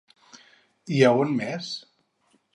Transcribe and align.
I 0.95 1.03
a 1.11 1.13
on 1.25 1.37
més? 1.43 1.69